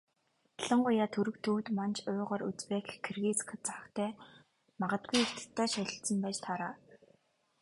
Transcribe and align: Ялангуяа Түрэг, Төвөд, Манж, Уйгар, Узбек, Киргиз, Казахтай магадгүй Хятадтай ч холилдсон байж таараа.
Ялангуяа 0.61 1.07
Түрэг, 1.15 1.35
Төвөд, 1.45 1.67
Манж, 1.77 1.97
Уйгар, 2.09 2.41
Узбек, 2.49 2.87
Киргиз, 3.03 3.39
Казахтай 3.49 4.09
магадгүй 4.81 5.21
Хятадтай 5.25 5.67
ч 5.71 5.73
холилдсон 5.77 6.17
байж 6.23 6.37
таараа. 6.45 6.73